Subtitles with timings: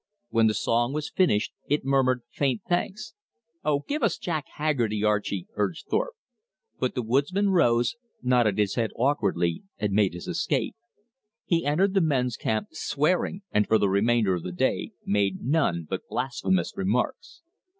[0.29, 3.13] When the song was finished it murmured faint thanks.
[3.63, 6.15] "Oh, give us 'Jack Haggerty,' Archie," urged Thorpe.
[6.79, 10.75] But the woodsman rose, nodded his head awkwardly, and made his escape.
[11.45, 15.85] He entered the men's camp, swearing, and for the remainder of the day made none
[15.87, 17.43] but blasphemous remarks.